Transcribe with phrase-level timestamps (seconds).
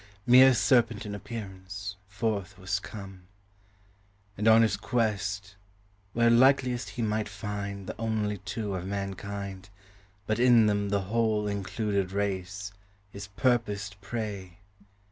[0.25, 3.27] Mere serpent in appearance, forth was come;
[4.35, 5.55] And on his quest,
[6.13, 9.69] where likeliest he might find The only two of mankind,
[10.25, 12.71] but in them The whole included race,
[13.11, 14.57] his purposed prey.